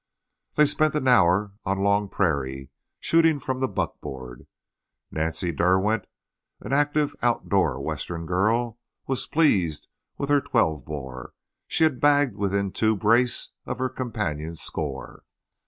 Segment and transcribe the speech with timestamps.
[0.55, 4.47] They spent an hour on Long Prairie, shooting from the buckboard.
[5.11, 6.07] Nancy Derwent,
[6.59, 9.85] an active, outdoor Western girl, was pleased
[10.17, 11.33] with her twelve bore.
[11.67, 15.23] She had bagged within two brace of her companion's score.